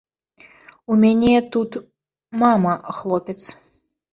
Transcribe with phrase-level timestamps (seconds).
[0.95, 1.71] У мяне тут
[2.45, 3.39] мама, хлопец.